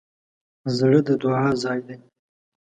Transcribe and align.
زړه 0.77 0.99
د 1.07 1.09
دعا 1.21 1.47
ځای 1.63 1.79
دی. 1.87 1.95